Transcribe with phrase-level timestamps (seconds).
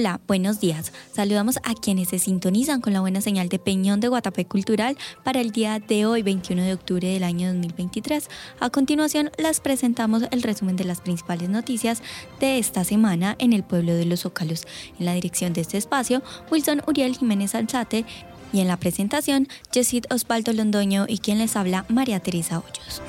[0.00, 0.94] Hola, buenos días.
[1.12, 5.42] Saludamos a quienes se sintonizan con la buena señal de Peñón de Guatapé Cultural para
[5.42, 8.30] el día de hoy, 21 de octubre del año 2023.
[8.60, 12.02] A continuación, les presentamos el resumen de las principales noticias
[12.40, 14.66] de esta semana en el pueblo de Los Zócalos.
[14.98, 18.06] En la dirección de este espacio, Wilson Uriel Jiménez Alzate
[18.54, 23.02] y en la presentación, Jessit Osvaldo Londoño y quien les habla, María Teresa Hoyos.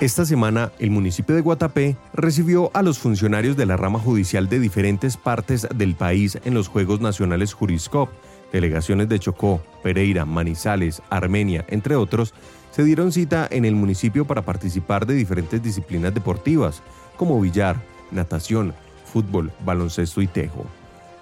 [0.00, 4.60] Esta semana, el municipio de Guatapé recibió a los funcionarios de la rama judicial de
[4.60, 8.08] diferentes partes del país en los Juegos Nacionales Juriscop.
[8.52, 12.32] Delegaciones de Chocó, Pereira, Manizales, Armenia, entre otros,
[12.70, 16.80] se dieron cita en el municipio para participar de diferentes disciplinas deportivas,
[17.16, 17.82] como billar,
[18.12, 20.64] natación, fútbol, baloncesto y tejo.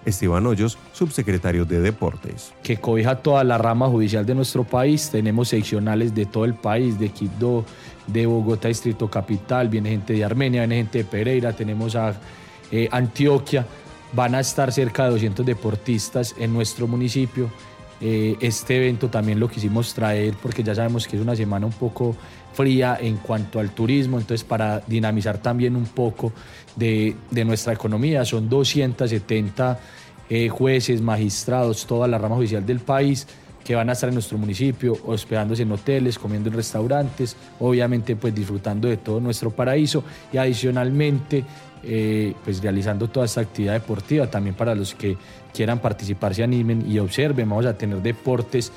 [0.04, 2.52] Esteban Hoyos, subsecretario de Deportes.
[2.62, 5.10] Que cobija toda la rama judicial de nuestro país.
[5.10, 7.64] Tenemos seccionales de todo el país, de Quibdó,
[8.06, 12.14] de Bogotá, Distrito Capital, viene gente de Armenia, viene gente de Pereira, tenemos a
[12.70, 13.66] eh, Antioquia.
[14.12, 17.50] Van a estar cerca de 200 deportistas en nuestro municipio.
[18.00, 21.72] Eh, este evento también lo quisimos traer porque ya sabemos que es una semana un
[21.72, 22.14] poco
[22.52, 26.32] fría en cuanto al turismo, entonces para dinamizar también un poco
[26.74, 29.78] de, de nuestra economía, son 270
[30.28, 33.26] eh, jueces, magistrados, toda la rama judicial del país
[33.66, 38.32] que van a estar en nuestro municipio, hospedándose en hoteles, comiendo en restaurantes, obviamente pues
[38.32, 41.44] disfrutando de todo nuestro paraíso y adicionalmente
[41.82, 45.16] eh, pues realizando toda esta actividad deportiva también para los que
[45.52, 48.70] quieran participar, se animen y observen, vamos a tener deportes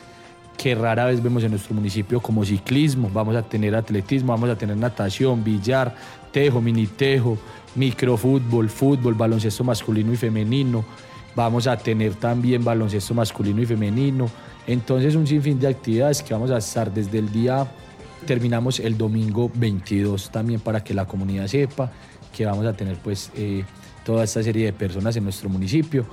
[0.58, 4.58] que rara vez vemos en nuestro municipio como ciclismo, vamos a tener atletismo, vamos a
[4.58, 5.94] tener natación, billar,
[6.32, 7.38] tejo, mini tejo,
[7.76, 10.84] microfútbol, fútbol, baloncesto masculino y femenino,
[11.36, 14.32] vamos a tener también baloncesto masculino y femenino.
[14.70, 17.68] Entonces un sinfín de actividades que vamos a estar desde el día,
[18.28, 21.92] terminamos el domingo 22 también para que la comunidad sepa
[22.32, 23.64] que vamos a tener pues eh,
[24.06, 26.06] toda esta serie de personas en nuestro municipio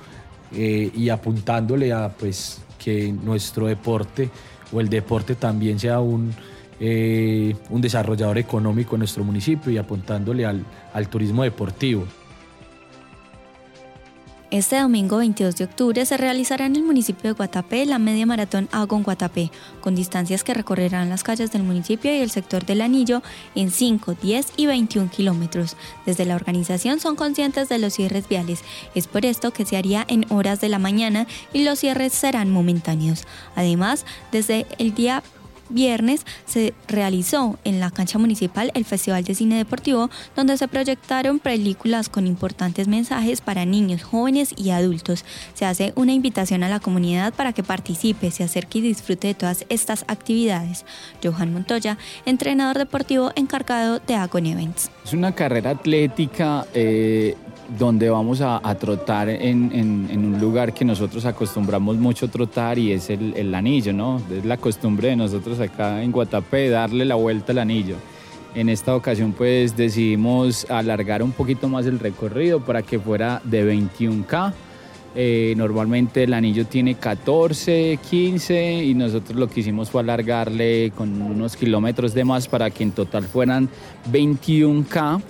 [0.51, 4.31] eh, y apuntándole a pues que nuestro deporte
[4.73, 6.33] o el deporte también sea un,
[6.79, 12.07] eh, un desarrollador económico en nuestro municipio y apuntándole al, al turismo deportivo.
[14.49, 18.69] Este domingo 22 de octubre se realizará en el municipio de Guatapé la media maratón
[18.71, 23.21] Agon Guatapé, con distancias que recorrerán las calles del municipio y el sector del anillo
[23.55, 25.75] en 5, 10 y 21 kilómetros.
[26.05, 28.61] Desde la organización son conscientes de los cierres viales,
[28.95, 32.49] es por esto que se haría en horas de la mañana y los cierres serán
[32.49, 33.27] momentáneos.
[33.53, 35.23] Además, desde el día
[35.69, 41.39] viernes se realizó en la cancha municipal el Festival de Cine Deportivo, donde se proyectaron
[41.39, 45.25] películas con importantes mensajes para niños, jóvenes y adultos.
[45.53, 49.33] Se hace una invitación a la comunidad para que participe, se acerque y disfrute de
[49.33, 50.85] todas estas actividades.
[51.23, 54.89] Johan Montoya, entrenador deportivo encargado de Agon Events.
[55.03, 56.65] Es una carrera atlética.
[56.73, 57.35] Eh,
[57.77, 63.53] donde vamos a, trotar en, un lugar que nosotros acostumbramos mucho trotar y es el,
[63.53, 64.21] anillo, ¿no?
[64.31, 67.95] Es la costumbre de nosotros acá en Guatapé darle la vuelta al anillo.
[68.55, 73.73] En esta ocasión pues decidimos alargar un poquito más el recorrido para que fuera de
[73.73, 74.53] 21K.
[75.19, 81.21] Eh, normalmente el anillo tiene 14, 15 y nosotros lo que hicimos fue alargarle con
[81.21, 83.67] unos kilómetros de más para que en total fueran
[84.11, 85.21] 21K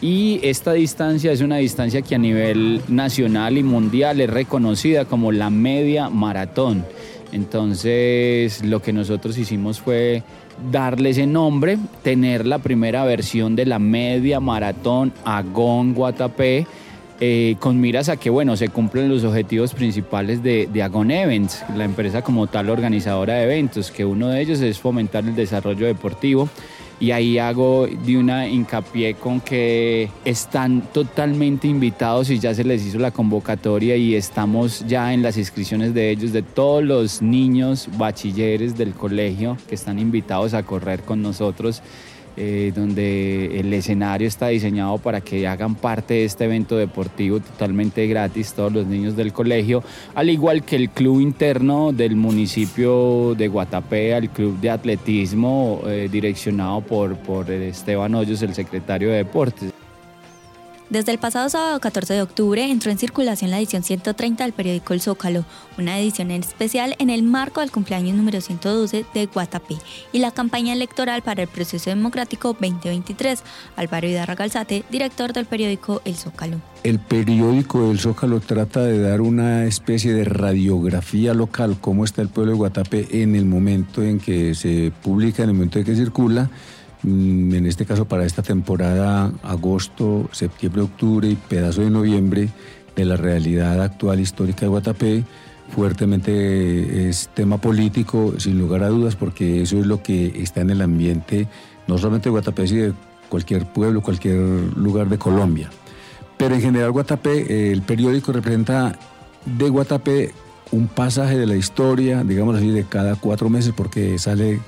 [0.00, 5.32] y esta distancia es una distancia que a nivel nacional y mundial es reconocida como
[5.32, 6.84] la media maratón.
[7.32, 10.22] Entonces lo que nosotros hicimos fue
[10.70, 16.66] darle ese nombre, tener la primera versión de la media maratón Agón Guatapé,
[17.20, 21.64] eh, con miras a que bueno, se cumplen los objetivos principales de, de Agon Events,
[21.76, 25.86] la empresa como tal organizadora de eventos, que uno de ellos es fomentar el desarrollo
[25.86, 26.48] deportivo
[27.04, 32.82] y ahí hago de una hincapié con que están totalmente invitados y ya se les
[32.82, 37.90] hizo la convocatoria y estamos ya en las inscripciones de ellos, de todos los niños
[37.98, 41.82] bachilleres del colegio que están invitados a correr con nosotros
[42.36, 48.06] eh, donde el escenario está diseñado para que hagan parte de este evento deportivo totalmente
[48.06, 49.82] gratis todos los niños del colegio,
[50.14, 56.08] al igual que el club interno del municipio de Guatapé, el club de atletismo eh,
[56.10, 59.83] direccionado por, por Esteban Hoyos, el secretario de Deportes.
[60.90, 64.92] Desde el pasado sábado 14 de octubre entró en circulación la edición 130 del periódico
[64.92, 65.46] El Zócalo,
[65.78, 69.76] una edición especial en el marco del cumpleaños número 112 de Guatapé
[70.12, 73.42] y la campaña electoral para el proceso democrático 2023.
[73.76, 76.60] Álvaro Idarra Galzate, director del periódico El Zócalo.
[76.82, 82.28] El periódico El Zócalo trata de dar una especie de radiografía local, cómo está el
[82.28, 85.96] pueblo de Guatapé en el momento en que se publica, en el momento en que
[85.96, 86.50] circula
[87.04, 92.48] en este caso para esta temporada, agosto, septiembre, octubre y pedazo de noviembre,
[92.96, 95.24] de la realidad actual histórica de Guatapé.
[95.74, 100.70] Fuertemente es tema político, sin lugar a dudas, porque eso es lo que está en
[100.70, 101.48] el ambiente,
[101.86, 102.92] no solamente de Guatapé, sino de
[103.28, 104.38] cualquier pueblo, cualquier
[104.76, 105.70] lugar de Colombia.
[106.36, 108.98] Pero en general Guatapé, el periódico representa
[109.44, 110.32] de Guatapé
[110.70, 114.60] un pasaje de la historia, digamos así, de cada cuatro meses, porque sale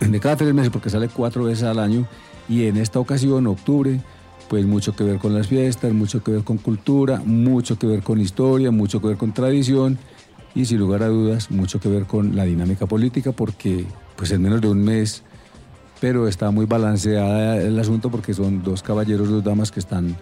[0.00, 2.06] de cada tres meses, porque sale cuatro veces al año,
[2.48, 4.00] y en esta ocasión, octubre,
[4.48, 8.02] pues mucho que ver con las fiestas, mucho que ver con cultura, mucho que ver
[8.02, 9.98] con historia, mucho que ver con tradición,
[10.54, 13.84] y sin lugar a dudas, mucho que ver con la dinámica política, porque
[14.16, 15.22] pues en menos de un mes,
[16.00, 20.16] pero está muy balanceada el asunto porque son dos caballeros, dos damas que están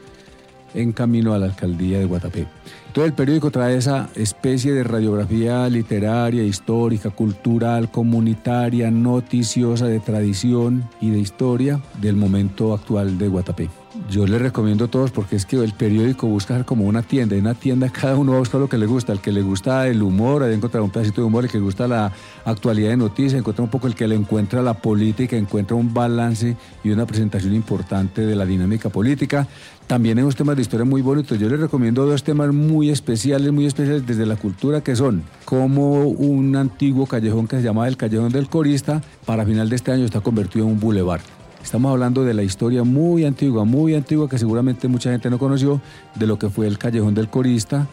[0.74, 2.46] en camino a la alcaldía de Guatapé.
[2.88, 10.88] Entonces el periódico trae esa especie de radiografía literaria, histórica, cultural, comunitaria, noticiosa, de tradición
[11.00, 13.68] y de historia del momento actual de Guatapé.
[14.10, 17.36] Yo les recomiendo a todos porque es que el periódico busca como una tienda.
[17.36, 19.12] En una tienda cada uno va a buscar lo que le gusta.
[19.12, 21.44] El que le gusta el humor, ahí encontrar un pedacito de humor.
[21.44, 22.10] El que le gusta la
[22.46, 26.56] actualidad de noticias, encuentra un poco el que le encuentra la política, encuentra un balance
[26.82, 29.46] y una presentación importante de la dinámica política.
[29.86, 31.38] También hay unos temas de historia muy bonitos.
[31.38, 36.04] Yo les recomiendo dos temas muy especiales, muy especiales desde la cultura, que son como
[36.04, 40.06] un antiguo callejón que se llama el Callejón del Corista, para final de este año
[40.06, 41.20] está convertido en un bulevar.
[41.68, 45.82] Estamos hablando de la historia muy antigua, muy antigua, que seguramente mucha gente no conoció,
[46.14, 47.86] de lo que fue el Callejón del Corista,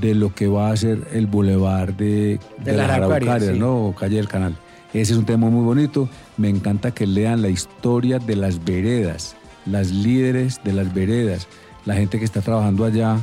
[0.00, 3.94] de lo que va a ser el bulevar de, de, la Araucaria, ¿no?
[3.96, 4.56] Calle del Canal.
[4.92, 6.08] Ese es un tema muy bonito.
[6.38, 11.46] Me encanta que lean la historia de las veredas, las líderes de las veredas,
[11.84, 13.20] la gente que está trabajando allá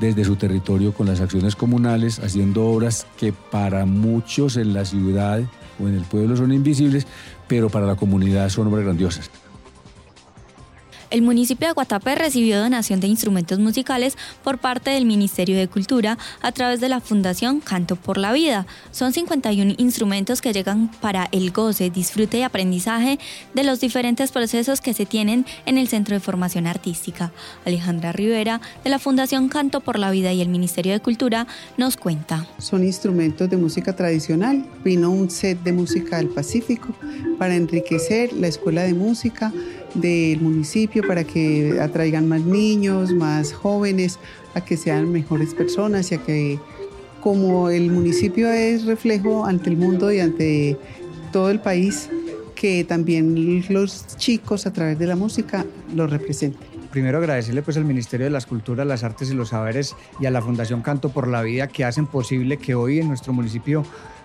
[0.00, 5.42] desde su territorio con las acciones comunales, haciendo obras que para muchos en la ciudad
[5.88, 7.06] en el pueblo son invisibles,
[7.48, 9.30] pero para la comunidad son obras grandiosas.
[11.12, 16.16] El municipio de Guatapé recibió donación de instrumentos musicales por parte del Ministerio de Cultura
[16.40, 18.66] a través de la Fundación Canto por la Vida.
[18.92, 23.18] Son 51 instrumentos que llegan para el goce, disfrute y aprendizaje
[23.52, 27.30] de los diferentes procesos que se tienen en el Centro de Formación Artística.
[27.66, 31.98] Alejandra Rivera, de la Fundación Canto por la Vida y el Ministerio de Cultura, nos
[31.98, 32.46] cuenta.
[32.56, 34.64] Son instrumentos de música tradicional.
[34.82, 36.94] Vino un set de música del Pacífico
[37.38, 39.52] para enriquecer la escuela de música
[39.94, 44.18] del municipio para que atraigan más niños, más jóvenes,
[44.54, 46.58] a que sean mejores personas y a que
[47.20, 50.76] como el municipio es reflejo ante el mundo y ante
[51.30, 52.10] todo el país,
[52.54, 55.64] que también los chicos a través de la música
[55.94, 56.72] lo representen.
[56.90, 60.30] Primero agradecerle pues al Ministerio de las Culturas, las Artes y los Saberes y a
[60.30, 63.82] la Fundación Canto por la Vida que hacen posible que hoy en nuestro municipio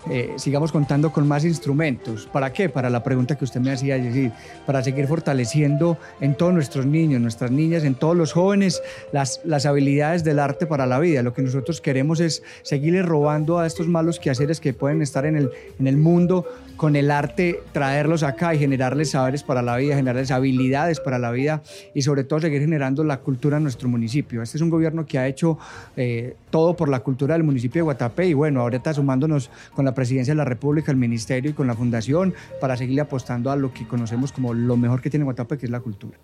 [0.09, 2.27] eh, sigamos contando con más instrumentos.
[2.31, 2.69] ¿Para qué?
[2.69, 4.31] Para la pregunta que usted me hacía, es decir,
[4.65, 9.65] para seguir fortaleciendo en todos nuestros niños, nuestras niñas, en todos los jóvenes, las, las
[9.65, 11.23] habilidades del arte para la vida.
[11.23, 15.35] Lo que nosotros queremos es seguirle robando a estos malos quehaceres que pueden estar en
[15.35, 16.45] el, en el mundo
[16.77, 21.31] con el arte, traerlos acá y generarles saberes para la vida, generarles habilidades para la
[21.31, 21.61] vida
[21.93, 24.41] y sobre todo seguir generando la cultura en nuestro municipio.
[24.41, 25.57] Este es un gobierno que ha hecho
[25.97, 29.85] eh, todo por la cultura del municipio de Guatapé y bueno, ahora está sumándonos con
[29.85, 33.55] la presidencia de la República, el ministerio y con la fundación para seguirle apostando a
[33.55, 36.17] lo que conocemos como lo mejor que tiene Guatapé, que es la cultura.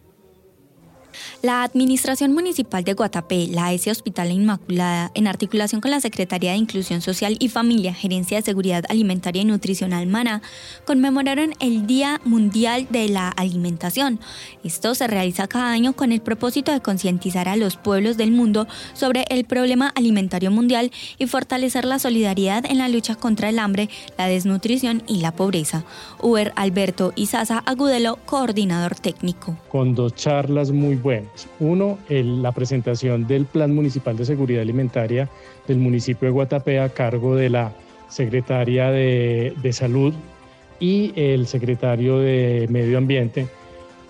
[1.43, 6.57] La Administración Municipal de Guatapé, la S Hospital Inmaculada, en articulación con la Secretaría de
[6.57, 10.41] Inclusión Social y Familia, Gerencia de Seguridad Alimentaria y Nutricional MANA,
[10.85, 14.21] conmemoraron el Día Mundial de la Alimentación.
[14.63, 18.65] Esto se realiza cada año con el propósito de concientizar a los pueblos del mundo
[18.93, 23.89] sobre el problema alimentario mundial y fortalecer la solidaridad en la lucha contra el hambre,
[24.17, 25.83] la desnutrición y la pobreza.
[26.21, 29.57] Uber Alberto Izaza Agudelo, coordinador técnico.
[29.69, 35.29] Con dos charlas muy buenas uno, la presentación del Plan Municipal de Seguridad Alimentaria
[35.67, 37.71] del municipio de Guatapé a cargo de la
[38.09, 40.13] Secretaria de, Salud
[40.79, 43.47] y el Secretario de Medio Ambiente,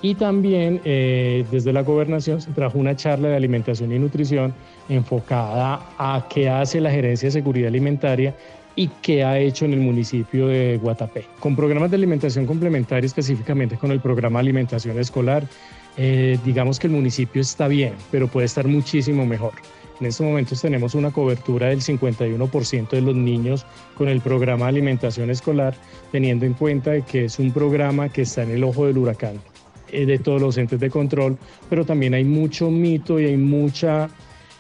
[0.02, 4.54] Y también eh, desde la gobernación se trajo una charla de alimentación y nutrición
[4.90, 8.36] enfocada a qué hace la Gerencia de Seguridad Alimentaria
[8.76, 11.26] y qué ha hecho en el municipio de Guatapé.
[11.40, 15.48] Con programas de alimentación complementaria, específicamente con el programa de alimentación escolar,
[15.98, 19.54] eh, digamos que el municipio está bien, pero puede estar muchísimo mejor.
[20.00, 24.70] En estos momentos tenemos una cobertura del 51% de los niños con el programa de
[24.70, 25.76] alimentación escolar,
[26.12, 29.40] teniendo en cuenta que es un programa que está en el ojo del huracán
[29.92, 31.38] eh, de todos los entes de control,
[31.70, 34.10] pero también hay mucho mito y hay mucha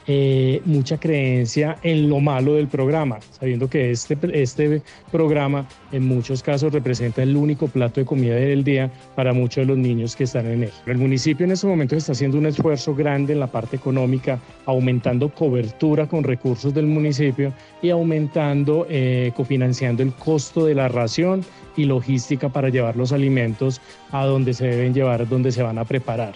[0.07, 4.81] eh, mucha creencia en lo malo del programa, sabiendo que este, este
[5.11, 9.65] programa en muchos casos representa el único plato de comida del día para muchos de
[9.65, 10.71] los niños que están en él.
[10.85, 15.29] El municipio en este momento está haciendo un esfuerzo grande en la parte económica, aumentando
[15.29, 21.45] cobertura con recursos del municipio y aumentando, eh, cofinanciando el costo de la ración
[21.77, 23.81] y logística para llevar los alimentos
[24.11, 26.33] a donde se deben llevar, donde se van a preparar.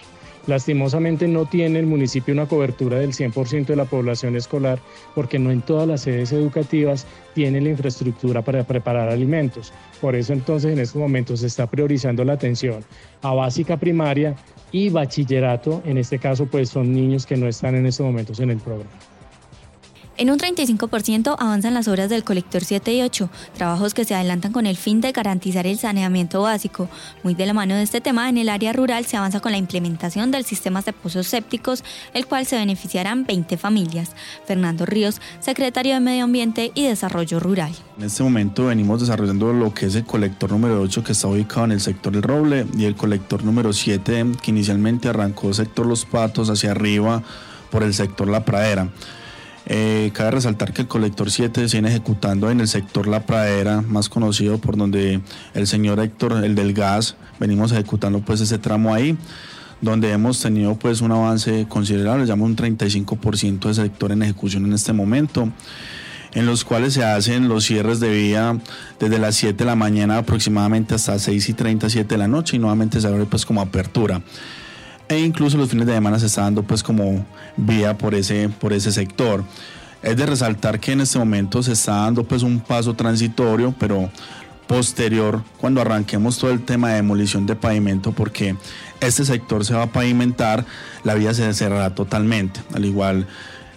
[0.48, 4.78] Lastimosamente no tiene el municipio una cobertura del 100% de la población escolar
[5.14, 9.74] porque no en todas las sedes educativas tiene la infraestructura para preparar alimentos.
[10.00, 12.82] Por eso entonces en estos momentos se está priorizando la atención
[13.20, 14.36] a básica primaria
[14.72, 15.82] y bachillerato.
[15.84, 19.17] En este caso pues son niños que no están en estos momentos en el programa.
[20.18, 24.50] En un 35% avanzan las obras del colector 7 y 8, trabajos que se adelantan
[24.50, 26.88] con el fin de garantizar el saneamiento básico.
[27.22, 29.58] Muy de la mano de este tema, en el área rural se avanza con la
[29.58, 31.84] implementación del sistema de pozos sépticos,
[32.14, 34.10] el cual se beneficiarán 20 familias.
[34.44, 37.70] Fernando Ríos, secretario de Medio Ambiente y Desarrollo Rural.
[37.96, 41.66] En este momento venimos desarrollando lo que es el colector número 8 que está ubicado
[41.66, 46.04] en el sector del Roble y el colector número 7 que inicialmente arrancó sector Los
[46.04, 47.22] Patos hacia arriba
[47.70, 48.88] por el sector La Pradera.
[49.70, 53.82] Eh, cabe resaltar que el colector 7 se viene ejecutando en el sector La Pradera,
[53.82, 55.20] más conocido por donde
[55.52, 59.18] el señor Héctor, el del gas, venimos ejecutando pues ese tramo ahí
[59.82, 64.72] donde hemos tenido pues un avance considerable, llamo un 35% de sector en ejecución en
[64.72, 65.52] este momento,
[66.32, 68.58] en los cuales se hacen los cierres de vía
[68.98, 72.58] desde las 7 de la mañana aproximadamente hasta 6 y 37 de la noche y
[72.58, 74.22] nuevamente se abre pues como apertura
[75.08, 77.24] e incluso los fines de semana se está dando pues como
[77.56, 79.44] vía por ese, por ese sector.
[80.02, 84.10] Es de resaltar que en este momento se está dando pues un paso transitorio, pero
[84.68, 88.54] posterior cuando arranquemos todo el tema de demolición de pavimento porque
[89.00, 90.66] este sector se va a pavimentar,
[91.04, 93.26] la vía se cerrará totalmente, al igual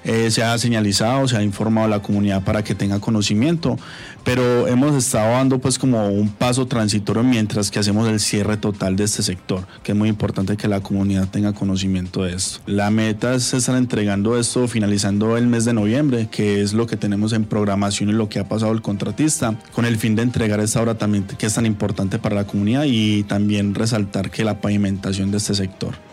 [0.03, 3.77] eh, se ha señalizado, se ha informado a la comunidad para que tenga conocimiento,
[4.23, 8.95] pero hemos estado dando pues como un paso transitorio mientras que hacemos el cierre total
[8.95, 12.59] de este sector, que es muy importante que la comunidad tenga conocimiento de esto.
[12.65, 16.97] La meta es estar entregando esto finalizando el mes de noviembre, que es lo que
[16.97, 20.59] tenemos en programación y lo que ha pasado el contratista, con el fin de entregar
[20.59, 24.61] esta obra también que es tan importante para la comunidad y también resaltar que la
[24.61, 26.10] pavimentación de este sector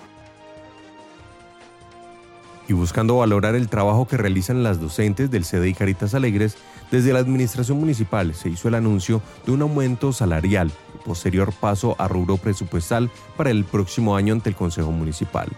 [2.68, 6.56] y buscando valorar el trabajo que realizan las docentes del CDI Caritas Alegres,
[6.90, 10.70] desde la administración municipal se hizo el anuncio de un aumento salarial
[11.04, 15.48] posterior paso a rubro presupuestal para el próximo año ante el Consejo Municipal.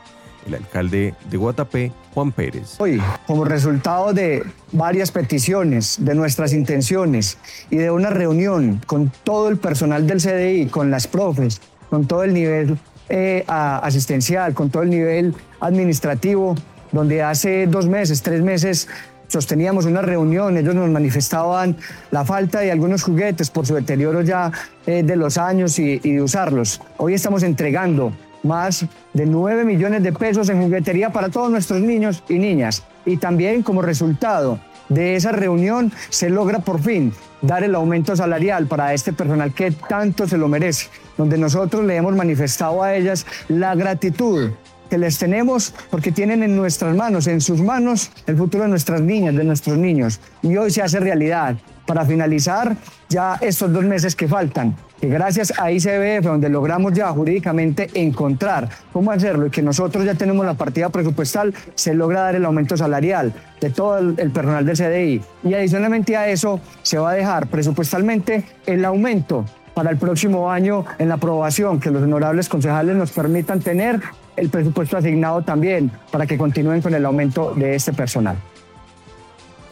[0.47, 2.77] El alcalde de Guatapé, Juan Pérez.
[2.79, 7.37] Hoy, como resultado de varias peticiones, de nuestras intenciones
[7.69, 12.23] y de una reunión con todo el personal del CDI, con las profes, con todo
[12.23, 12.79] el nivel
[13.11, 16.55] eh, asistencial, con todo el nivel administrativo,
[16.93, 18.89] donde hace dos meses, tres meses
[19.31, 21.77] sosteníamos una reunión, ellos nos manifestaban
[22.11, 24.51] la falta de algunos juguetes por su deterioro ya
[24.87, 26.81] eh, de los años y, de usarlos.
[26.97, 32.25] Hoy estamos entregando más de 9 millones de pesos en juguetería para todos nuestros niños
[32.29, 32.83] y niñas.
[33.07, 38.67] Y también como resultado de esa reunión se logra por fin dar el aumento salarial
[38.67, 43.25] para este personal que tanto se lo merece, donde nosotros le hemos manifestado a ellas
[43.49, 44.51] la gratitud
[44.91, 49.01] que les tenemos porque tienen en nuestras manos, en sus manos, el futuro de nuestras
[49.01, 50.21] niñas, de nuestros niños.
[50.43, 51.57] Y hoy se hace realidad.
[51.87, 52.77] Para finalizar
[53.09, 58.69] ya estos dos meses que faltan, que gracias a ICBF, donde logramos ya jurídicamente encontrar
[58.93, 62.77] cómo hacerlo y que nosotros ya tenemos la partida presupuestal, se logra dar el aumento
[62.77, 65.21] salarial de todo el, personal del CDI.
[65.43, 69.45] Y adicionalmente a eso, se va a dejar presupuestalmente el aumento
[69.75, 74.01] para el próximo año en la aprobación que los honorables concejales nos permitan tener
[74.41, 78.37] el presupuesto asignado también para que continúen con el aumento de este personal.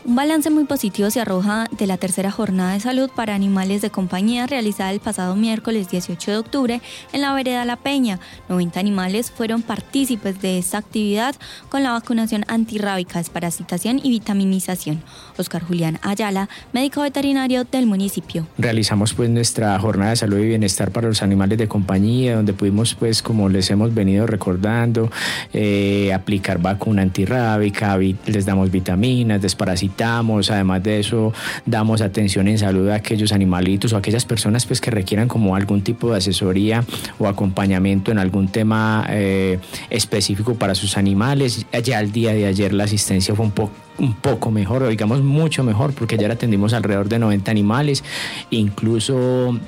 [0.08, 3.90] Un balance muy positivo se arroja de la tercera jornada de salud para animales de
[3.90, 6.80] compañía realizada el pasado miércoles 18 de octubre
[7.12, 8.18] en la vereda La Peña.
[8.48, 11.34] 90 animales fueron partícipes de esta actividad
[11.68, 15.02] con la vacunación antirrábica, desparasitación y vitaminización.
[15.36, 18.46] Oscar Julián Ayala, médico veterinario del municipio.
[18.56, 22.94] Realizamos pues nuestra jornada de salud y bienestar para los animales de compañía, donde pudimos
[22.94, 25.10] pues como les hemos venido recordando,
[25.52, 31.32] eh, aplicar vacuna antirrábica, les damos vitaminas, desparasitación además de eso
[31.66, 35.82] damos atención en salud a aquellos animalitos o aquellas personas pues que requieran como algún
[35.82, 36.84] tipo de asesoría
[37.18, 39.58] o acompañamiento en algún tema eh,
[39.90, 41.66] específico para sus animales.
[41.84, 45.64] Ya el día de ayer la asistencia fue un poco un poco mejor, digamos mucho
[45.64, 48.04] mejor, porque ayer atendimos alrededor de 90 animales,
[48.50, 49.58] incluso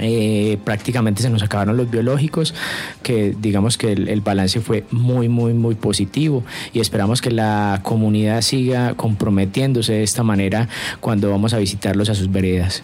[0.00, 2.54] eh, prácticamente se nos acabaron los biológicos,
[3.02, 7.80] que digamos que el, el, balance fue muy, muy, muy positivo y esperamos que la
[7.82, 10.68] comunidad siga comprometiéndose de esta manera
[11.00, 12.82] cuando vamos a visitarlos a sus veredas.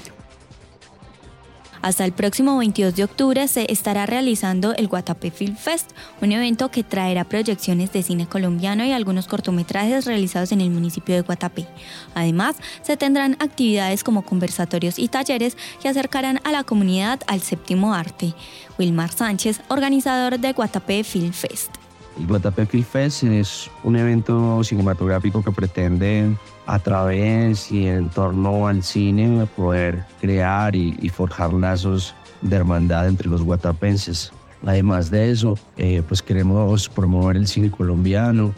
[1.83, 6.71] Hasta el próximo 22 de octubre se estará realizando el Guatapé Film Fest, un evento
[6.71, 11.67] que traerá proyecciones de cine colombiano y algunos cortometrajes realizados en el municipio de Guatapé.
[12.15, 17.95] Además, se tendrán actividades como conversatorios y talleres que acercarán a la comunidad al séptimo
[17.95, 18.35] arte.
[18.79, 21.80] Wilmar Sánchez, organizador de Guatapé Film Fest.
[22.19, 26.37] El Guatapé Film Fest es un evento cinematográfico que pretende
[26.67, 33.29] a través y en torno al cine poder crear y, forjar lazos de hermandad entre
[33.29, 34.33] los guatapenses.
[34.67, 38.53] Además de eso, eh, pues queremos promover el cine colombiano,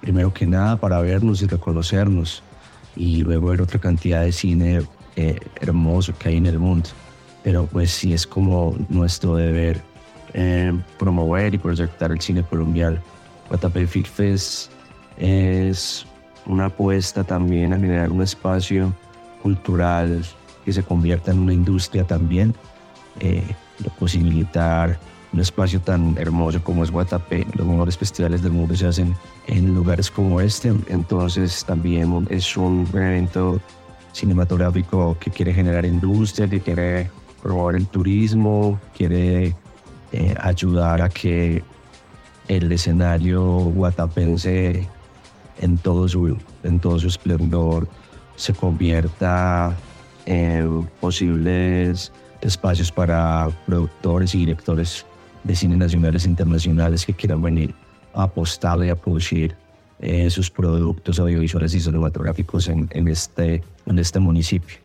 [0.00, 2.42] primero que nada para vernos y reconocernos,
[2.94, 4.82] y luego ver otra cantidad de cine
[5.16, 6.90] eh, hermoso que hay en el mundo.
[7.42, 9.82] Pero pues sí es como nuestro deber
[10.38, 12.98] eh, promover y proyectar el cine colombiano.
[13.48, 14.70] Guatapé Film Fest
[15.16, 16.06] es
[16.44, 18.92] una apuesta también a generar un espacio
[19.42, 20.22] cultural
[20.64, 22.54] que se convierta en una industria también,
[23.20, 23.42] eh,
[23.98, 24.98] posibilitar
[25.32, 27.46] un espacio tan hermoso como es Guatapé.
[27.54, 29.14] Los mejores festivales del mundo se hacen
[29.46, 33.58] en lugares como este, entonces también es un evento
[34.12, 37.10] cinematográfico que quiere generar industria, que quiere
[37.42, 39.54] promover el turismo, quiere
[40.12, 41.62] eh, ayudar a que
[42.48, 44.88] el escenario guatapense
[45.60, 47.88] en todo su, en todo su esplendor
[48.36, 49.74] se convierta
[50.26, 55.06] en posibles espacios para productores y directores
[55.44, 57.74] de cine nacionales e internacionales que quieran venir
[58.12, 59.54] a apostar y a producir
[59.98, 64.76] eh, sus productos audiovisuales y cinematográficos en, este, en este municipio.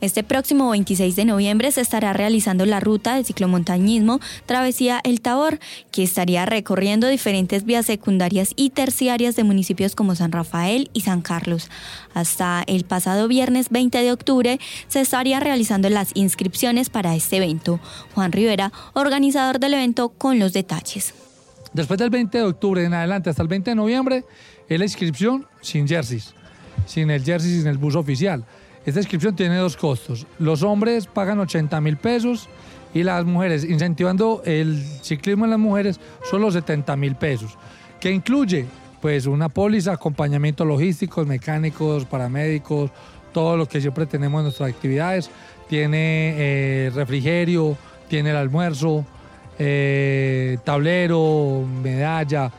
[0.00, 5.58] Este próximo 26 de noviembre se estará realizando la ruta de ciclomontañismo Travesía El Tabor,
[5.92, 11.22] que estaría recorriendo diferentes vías secundarias y terciarias de municipios como San Rafael y San
[11.22, 11.70] Carlos.
[12.12, 17.80] Hasta el pasado viernes 20 de octubre se estaría realizando las inscripciones para este evento.
[18.14, 21.14] Juan Rivera, organizador del evento, con los detalles.
[21.72, 24.24] Después del 20 de octubre en adelante hasta el 20 de noviembre
[24.68, 26.34] es la inscripción sin jerseys,
[26.86, 28.44] sin el jersey, sin el bus oficial.
[28.86, 30.26] Esta inscripción tiene dos costos.
[30.38, 32.48] Los hombres pagan 80 mil pesos
[32.92, 37.56] y las mujeres, incentivando el ciclismo en las mujeres, solo 70 mil pesos,
[37.98, 38.66] que incluye
[39.00, 42.90] pues una póliza, acompañamiento logístico, mecánicos, paramédicos,
[43.32, 45.30] todo lo que siempre tenemos en nuestras actividades.
[45.68, 47.76] Tiene eh, refrigerio,
[48.08, 49.04] tiene el almuerzo,
[49.58, 52.50] eh, tablero, medalla,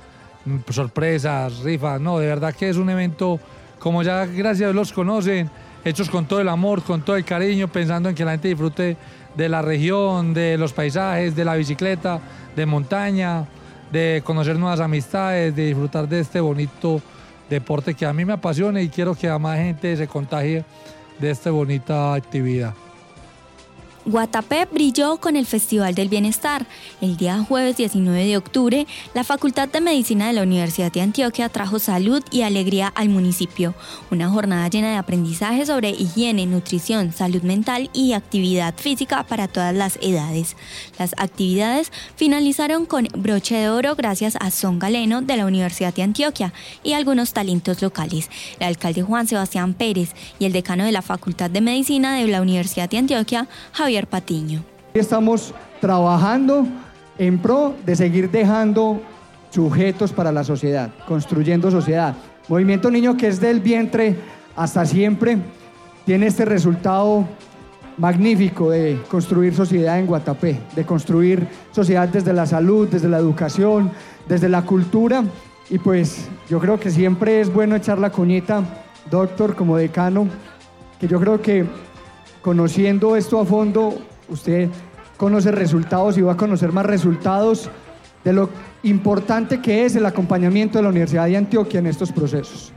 [0.46, 2.00] mm, sorpresas, rifas.
[2.00, 3.40] No, de verdad que es un evento,
[3.80, 5.50] como ya gracias a Dios los conocen,
[5.86, 8.98] hechos con todo el amor, con todo el cariño, pensando en que la gente disfrute
[9.36, 12.20] de la región, de los paisajes, de la bicicleta,
[12.56, 13.46] de montaña,
[13.92, 17.02] de conocer nuevas amistades, de disfrutar de este bonito
[17.50, 20.66] deporte que a mí me apasiona y quiero que a más gente se contagie
[21.20, 22.74] de esta bonita actividad.
[24.06, 26.68] Guatapé brilló con el Festival del Bienestar.
[27.02, 31.50] El día jueves 19 de octubre, la Facultad de Medicina de la Universidad de Antioquia
[31.50, 33.74] trajo salud y alegría al municipio.
[34.12, 39.74] Una jornada llena de aprendizaje sobre higiene, nutrición, salud mental y actividad física para todas
[39.74, 40.56] las edades.
[41.00, 46.04] Las actividades finalizaron con broche de oro gracias a Son Galeno de la Universidad de
[46.04, 48.30] Antioquia y algunos talentos locales.
[48.60, 52.44] El alcalde Juan Sebastián Pérez y el decano de la Facultad de Medicina de la
[52.44, 54.62] Universidad de Antioquia, Javier Patiño.
[54.94, 56.68] Estamos trabajando
[57.18, 59.02] en pro de seguir dejando
[59.50, 62.16] sujetos para la sociedad, construyendo sociedad.
[62.50, 64.18] Movimiento Niño que es del vientre
[64.56, 65.38] hasta siempre
[66.06, 67.26] tiene este resultado
[67.98, 73.92] magnífico de construir sociedad en Guatapé, de construir sociedad desde la salud, desde la educación,
[74.28, 75.24] desde la cultura.
[75.70, 78.64] Y pues yo creo que siempre es bueno echar la coñita
[79.10, 80.28] doctor, como decano,
[81.00, 81.66] que yo creo que
[82.46, 83.98] conociendo esto a fondo,
[84.30, 84.70] usted
[85.18, 87.72] conoce resultados y va a conocer más resultados
[88.24, 88.52] de lo
[88.84, 92.72] importante que es el acompañamiento de la Universidad de Antioquia en estos procesos.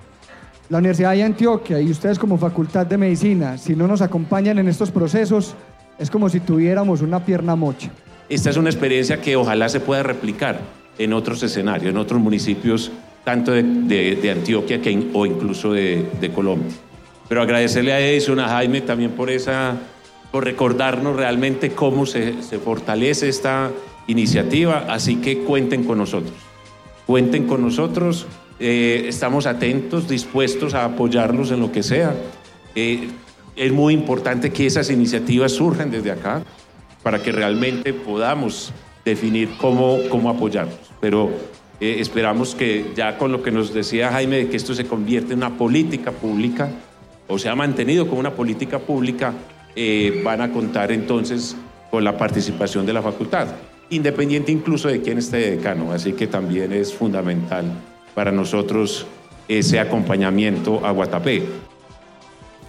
[0.71, 4.69] La Universidad de Antioquia y ustedes como Facultad de Medicina, si no nos acompañan en
[4.69, 5.55] estos procesos,
[5.99, 7.91] es como si tuviéramos una pierna mocha.
[8.31, 10.61] Esta es una experiencia que ojalá se pueda replicar
[10.97, 12.91] en otros escenarios, en otros municipios,
[13.23, 16.73] tanto de, Antioquia que, o incluso de, Colombia.
[17.29, 19.77] Pero agradecerle a Edison, a Jaime también por, esa,
[20.31, 23.71] por recordarnos realmente cómo se, se fortalece esta
[24.07, 26.35] iniciativa, así que cuenten con nosotros.
[27.07, 28.27] Cuenten con nosotros,
[28.61, 32.15] eh, estamos atentos, dispuestos a apoyarlos en lo que sea.
[32.75, 33.09] Eh,
[33.55, 36.43] es muy importante que esas iniciativas surjan desde acá
[37.03, 38.73] para que realmente podamos
[39.05, 40.79] definir cómo, cómo apoyarlos.
[41.01, 41.31] Pero
[41.81, 45.35] eh, esperamos que ya con lo que nos decía Jaime, de que esto se convierte
[45.35, 46.71] en una política pública,
[47.29, 49.33] o se ha mantenido como una política pública,
[50.25, 51.55] van a contar entonces
[51.91, 53.47] con la participación de la facultad,
[53.91, 57.65] independiente incluso de quién esté decano, así que también es fundamental
[58.15, 59.07] para nosotros
[59.47, 61.43] ese acompañamiento a Guatapé.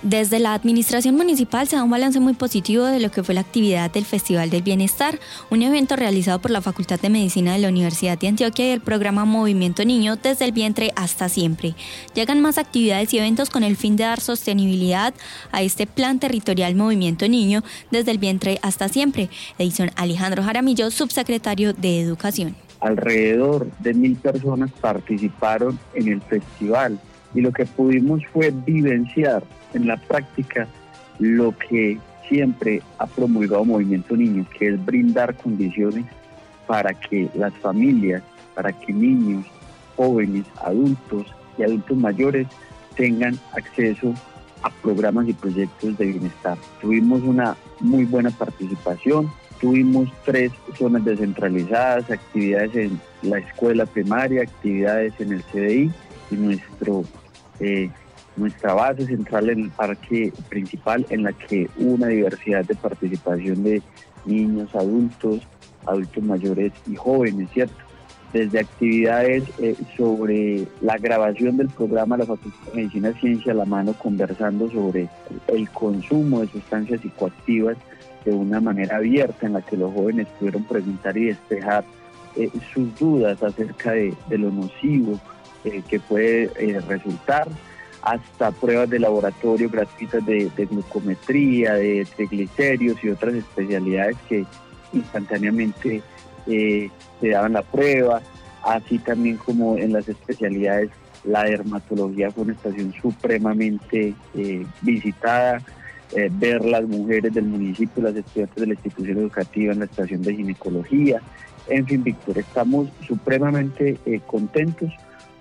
[0.02, 3.42] Desde la administración municipal se da un balance muy positivo de lo que fue la
[3.42, 7.68] actividad del Festival del Bienestar, un evento realizado por la Facultad de Medicina de la
[7.68, 11.76] Universidad de Antioquia y el programa Movimiento Niño desde el vientre hasta siempre.
[12.14, 15.14] Llegan más actividades y eventos con el fin de dar sostenibilidad
[15.52, 19.30] a este plan territorial Movimiento Niño desde el vientre hasta siempre.
[19.58, 27.00] Edición Alejandro Jaramillo, subsecretario de Educación alrededor de mil personas participaron en el festival
[27.34, 30.68] y lo que pudimos fue vivenciar en la práctica
[31.20, 36.06] lo que siempre ha promulgado Movimiento Niño, que es brindar condiciones
[36.68, 38.22] para que las familias,
[38.56, 39.46] para que niños,
[39.96, 42.48] jóvenes, adultos y adultos mayores
[42.96, 44.14] tengan acceso
[44.62, 46.58] a programas y proyectos de bienestar.
[46.82, 55.14] Tuvimos una muy buena participación, Tuvimos tres zonas descentralizadas, actividades en la escuela primaria, actividades
[55.20, 55.92] en el CDI
[56.32, 56.62] y
[57.60, 57.90] eh,
[58.36, 63.82] nuestra base central en el parque principal en la que una diversidad de participación de
[64.26, 65.42] niños, adultos,
[65.86, 67.76] adultos mayores y jóvenes, ¿cierto?
[68.32, 73.66] Desde actividades eh, sobre la grabación del programa La Facultad de Medicina Ciencia a la
[73.66, 75.10] mano, conversando sobre
[75.48, 77.78] el consumo de sustancias psicoactivas
[78.26, 81.84] de una manera abierta en la que los jóvenes pudieron preguntar y despejar
[82.36, 85.20] eh, sus dudas acerca de, lo nocivo
[85.64, 87.48] eh, que puede eh, resultar,
[88.02, 94.46] hasta pruebas de laboratorio gratuitas de, glucometría, de triglicéridos y otras especialidades que
[94.94, 96.02] instantáneamente
[96.46, 96.90] se
[97.30, 98.22] daban la prueba,
[98.64, 100.90] así también como en las especialidades
[101.26, 104.16] la dermatología fue una estación supremamente
[104.82, 105.62] visitada,
[106.16, 110.24] eh, ver las mujeres del municipio, las estudiantes de la institución educativa en la estación
[110.24, 111.22] de ginecología.
[111.68, 114.92] En fin, Víctor, estamos supremamente eh, contentos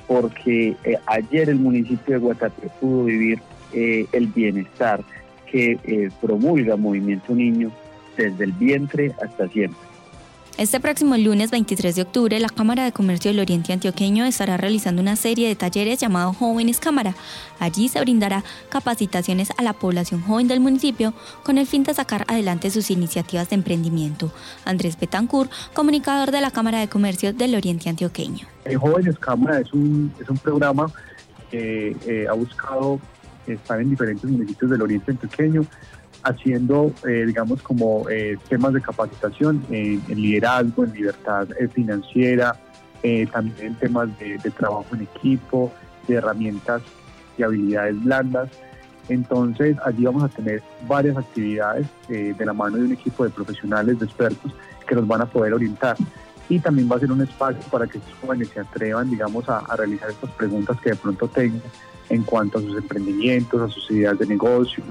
[0.09, 3.41] porque eh, ayer el municipio de Guatapé pudo vivir
[3.71, 5.05] el bienestar
[5.47, 7.71] que promulga Movimiento Niño
[8.17, 9.79] desde el vientre hasta siempre.
[10.59, 15.01] Este próximo lunes 23 de octubre, la Cámara de Comercio del Oriente Antioqueño estará realizando
[15.01, 17.15] una serie de talleres llamados Jóvenes Cámara.
[17.61, 22.25] Allí se brindará capacitaciones a la población joven del municipio con el fin de sacar
[22.27, 24.33] adelante sus iniciativas de emprendimiento.
[24.65, 28.49] Andrés Betancourt, comunicador de la Cámara de Comercio del Oriente Antioqueño.
[28.81, 30.91] Jóvenes Cámara es un, es un programa
[31.53, 32.99] que eh, ha buscado
[33.47, 35.65] estar en diferentes municipios del Oriente Antioqueño
[36.23, 42.57] haciendo, eh, digamos, como eh, temas de capacitación en, liderazgo, en libertad eh, financiera,
[43.33, 45.73] también en temas de, trabajo en equipo,
[46.07, 46.83] de herramientas
[47.37, 48.51] y habilidades blandas.
[49.09, 54.01] Entonces, allí vamos a tener varias actividades de la mano de un equipo de profesionales,
[54.01, 54.53] de expertos,
[54.87, 55.97] que nos van a poder orientar.
[56.49, 59.59] Y también va a ser un espacio para que estos jóvenes se atrevan, digamos, a,
[59.59, 61.63] a realizar estas preguntas que de pronto tengan
[62.11, 64.83] en cuanto a sus emprendimientos, a sus ideas de negocio,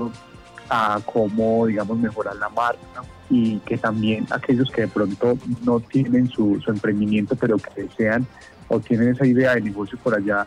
[0.69, 6.29] a cómo, digamos, mejorar la marca y que también aquellos que de pronto no tienen
[6.29, 8.25] su, emprendimiento, pero que desean
[8.67, 10.45] o tienen esa idea de negocio por allá,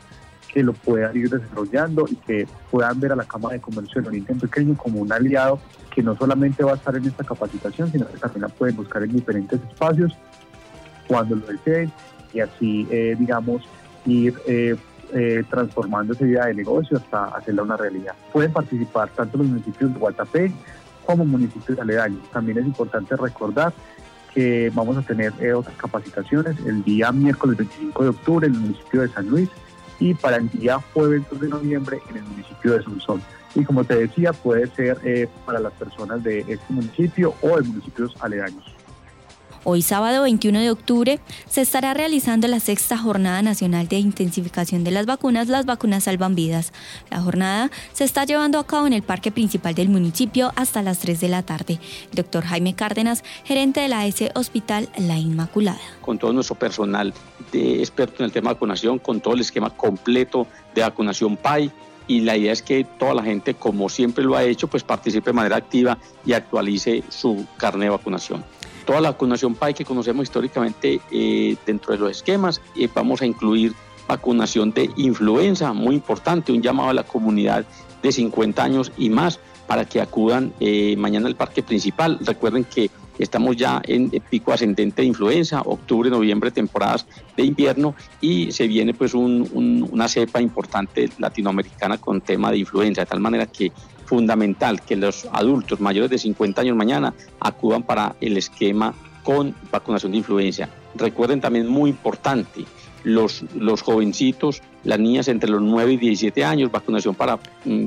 [0.52, 4.09] que lo puedan ir desarrollando y que puedan ver a la Cámara de Comercio del
[4.09, 5.61] Oriente Pequeño como un aliado
[5.94, 9.02] que no solamente va a estar en esta capacitación, sino que también la pueden buscar
[9.02, 10.16] en diferentes espacios
[11.06, 11.92] cuando lo deseen
[12.33, 13.62] y así, eh, digamos,
[14.06, 14.76] ir eh,
[15.14, 18.14] eh, transformando esa idea de negocio hasta hacerla una realidad.
[18.33, 20.53] Pueden participar tanto los municipios de Guatapé
[21.05, 22.23] como municipios aledaños.
[22.31, 23.73] También es importante recordar
[24.35, 28.61] que vamos a tener eh, otras capacitaciones el día miércoles 25 de octubre en el
[28.61, 29.49] municipio de San Luis
[29.99, 33.23] y para el día jueves 2 de noviembre en el municipio de Sonsón.
[33.55, 37.62] Y como te decía, puede ser eh, para las personas de este municipio o de
[37.62, 38.64] municipios aledaños.
[39.62, 44.90] Hoy sábado 21 de octubre se estará realizando la sexta Jornada Nacional de Intensificación de
[44.90, 46.73] las Vacunas, las vacunas salvan vidas.
[47.11, 51.01] La jornada se está llevando a cabo en el parque principal del municipio hasta las
[51.01, 51.79] 3 de la tarde.
[52.12, 55.79] doctor Jaime Cárdenas, gerente de la S Hospital La Inmaculada.
[56.01, 57.12] Con todo nuestro personal
[57.53, 61.70] de experto en el tema de vacunación, con todo el esquema completo de vacunación PAI,
[62.07, 65.31] y la idea es que toda la gente, como siempre lo ha hecho, pues participe
[65.31, 68.42] de manera activa y actualice su carne de vacunación
[68.90, 72.61] toda la vacunación PAI que conocemos históricamente eh, dentro de los esquemas.
[72.74, 73.72] Eh, vamos a incluir
[74.09, 77.64] vacunación de influenza, muy importante, un llamado a la comunidad
[78.03, 82.18] de 50 años y más para que acudan eh, mañana al parque principal.
[82.22, 88.50] Recuerden que estamos ya en pico ascendente de influenza, octubre, noviembre, temporadas de invierno y
[88.50, 93.70] se viene pues una cepa importante latinoamericana con tema de influenza, de tal manera que
[94.11, 98.92] fundamental que los adultos mayores de 50 años mañana acudan para el esquema
[99.23, 100.68] con vacunación de influenza.
[100.96, 102.64] Recuerden también muy importante,
[103.04, 107.86] los, los jovencitos, las niñas entre los 9 y 17 años, vacunación para mm,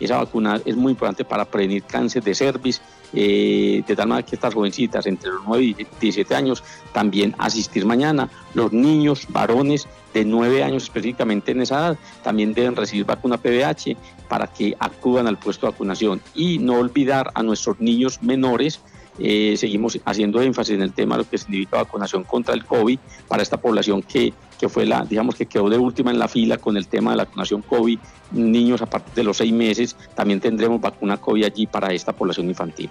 [0.00, 2.80] esa vacuna es muy importante para prevenir cáncer de cervix,
[3.12, 7.86] eh, de tal manera que estas jovencitas entre los 9 y 17 años también asistir
[7.86, 8.28] mañana.
[8.54, 13.96] Los niños, varones de 9 años específicamente en esa edad, también deben recibir vacuna PVH
[14.28, 16.20] para que acudan al puesto de vacunación.
[16.34, 18.80] Y no olvidar a nuestros niños menores,
[19.18, 22.98] eh, seguimos haciendo énfasis en el tema de lo que significa vacunación contra el COVID
[23.28, 26.58] para esta población que, que fue la, digamos que quedó de última en la fila
[26.58, 27.98] con el tema de la vacunación COVID,
[28.32, 32.48] niños a partir de los seis meses, también tendremos vacuna COVID allí para esta población
[32.48, 32.90] infantil.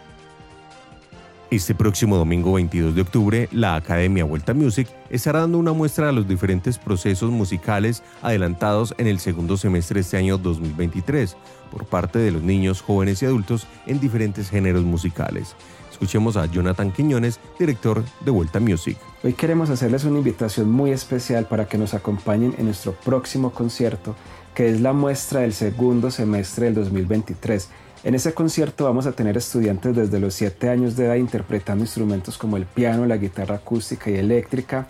[1.52, 6.14] Este próximo domingo 22 de octubre, la Academia Vuelta Music estará dando una muestra de
[6.14, 11.38] los diferentes procesos musicales adelantados en el segundo semestre de este año 2023
[11.72, 15.56] por parte de los niños, jóvenes y adultos en diferentes géneros musicales.
[15.96, 18.98] Escuchemos a Jonathan Quiñones, director de Vuelta Music.
[19.24, 24.14] Hoy queremos hacerles una invitación muy especial para que nos acompañen en nuestro próximo concierto,
[24.54, 27.70] que es la muestra del segundo semestre del 2023
[28.04, 32.38] en ese concierto vamos a tener estudiantes desde los 7 años de edad interpretando instrumentos
[32.38, 34.88] como el piano, la guitarra acústica y eléctrica.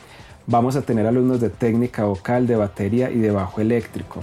[0.47, 4.21] Vamos a tener alumnos de técnica vocal, de batería y de bajo eléctrico.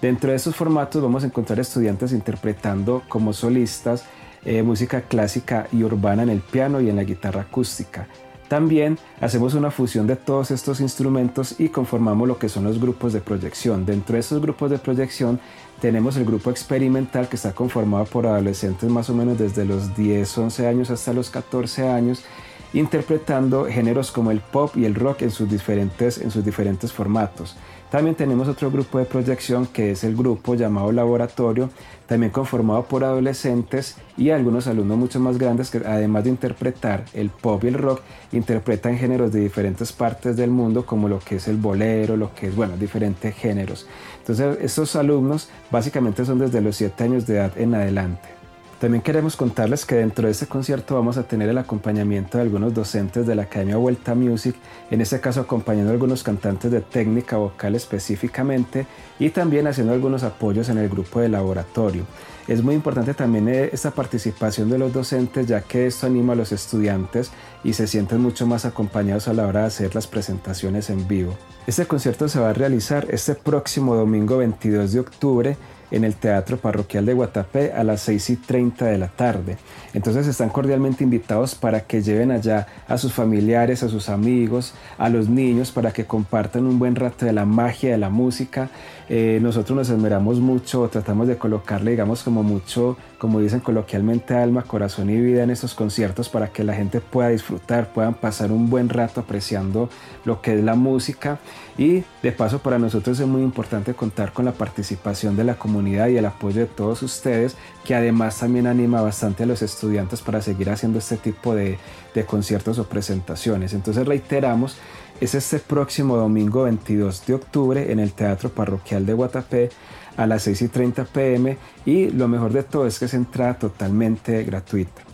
[0.00, 4.04] Dentro de esos formatos vamos a encontrar estudiantes interpretando como solistas
[4.44, 8.06] eh, música clásica y urbana en el piano y en la guitarra acústica.
[8.50, 13.12] También hacemos una fusión de todos estos instrumentos y conformamos lo que son los grupos
[13.12, 13.86] de proyección.
[13.86, 15.38] Dentro de esos grupos de proyección
[15.80, 20.38] tenemos el grupo experimental que está conformado por adolescentes más o menos desde los 10,
[20.38, 22.24] 11 años hasta los 14 años,
[22.72, 27.56] interpretando géneros como el pop y el rock en sus diferentes, en sus diferentes formatos.
[27.90, 31.70] También tenemos otro grupo de proyección que es el grupo llamado Laboratorio,
[32.06, 37.30] también conformado por adolescentes y algunos alumnos mucho más grandes que además de interpretar el
[37.30, 38.00] pop y el rock,
[38.30, 42.46] interpretan géneros de diferentes partes del mundo como lo que es el bolero, lo que
[42.46, 43.88] es, bueno, diferentes géneros.
[44.20, 48.39] Entonces, estos alumnos básicamente son desde los 7 años de edad en adelante.
[48.80, 52.72] También queremos contarles que dentro de este concierto vamos a tener el acompañamiento de algunos
[52.72, 54.56] docentes de la Academia Vuelta Music,
[54.90, 58.86] en este caso acompañando a algunos cantantes de técnica vocal específicamente
[59.18, 62.04] y también haciendo algunos apoyos en el grupo de laboratorio.
[62.48, 66.36] Es muy importante también eh, esta participación de los docentes ya que esto anima a
[66.36, 70.88] los estudiantes y se sienten mucho más acompañados a la hora de hacer las presentaciones
[70.88, 71.36] en vivo.
[71.66, 75.56] Este concierto se va a realizar este próximo domingo 22 de octubre
[75.90, 79.56] en el Teatro Parroquial de Guatapé a las 6 y 30 de la tarde.
[79.92, 85.08] Entonces están cordialmente invitados para que lleven allá a sus familiares, a sus amigos, a
[85.08, 88.70] los niños, para que compartan un buen rato de la magia de la música.
[89.08, 94.62] Eh, nosotros nos esmeramos mucho, tratamos de colocarle, digamos, como mucho, como dicen coloquialmente, alma,
[94.62, 98.70] corazón y vida en estos conciertos para que la gente pueda disfrutar, puedan pasar un
[98.70, 99.90] buen rato apreciando
[100.24, 101.40] lo que es la música.
[101.80, 106.08] Y de paso para nosotros es muy importante contar con la participación de la comunidad
[106.08, 110.42] y el apoyo de todos ustedes, que además también anima bastante a los estudiantes para
[110.42, 111.78] seguir haciendo este tipo de,
[112.14, 113.72] de conciertos o presentaciones.
[113.72, 114.76] Entonces reiteramos
[115.22, 119.70] es este próximo domingo 22 de octubre en el Teatro Parroquial de Guatapé
[120.18, 123.54] a las 6 y 30 pm y lo mejor de todo es que es entrada
[123.58, 125.09] totalmente gratuita.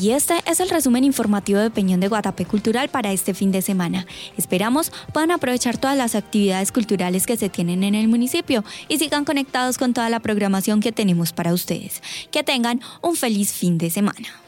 [0.00, 3.62] Y este es el resumen informativo de Peñón de Guatapé Cultural para este fin de
[3.62, 4.06] semana.
[4.36, 9.24] Esperamos puedan aprovechar todas las actividades culturales que se tienen en el municipio y sigan
[9.24, 12.00] conectados con toda la programación que tenemos para ustedes.
[12.30, 14.47] Que tengan un feliz fin de semana.